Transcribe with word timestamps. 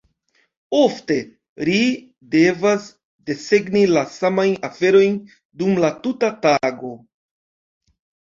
Ofte, 0.77 1.17
ri 1.67 1.75
devas 2.35 2.87
desegni 3.27 3.83
la 3.91 4.03
samajn 4.15 4.57
aferojn 4.69 5.19
dum 5.61 5.77
la 5.85 5.93
tuta 6.07 6.31
tago. 6.47 6.91